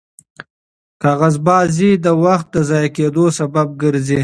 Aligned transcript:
کاغذبازي 1.03 1.91
د 2.05 2.07
وخت 2.23 2.47
د 2.53 2.57
ضایع 2.69 2.89
کېدو 2.97 3.25
سبب 3.39 3.67
ګرځي. 3.81 4.19